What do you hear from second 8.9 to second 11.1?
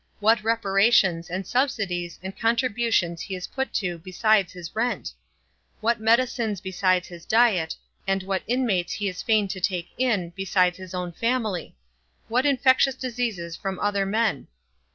he is fain to take in, besides his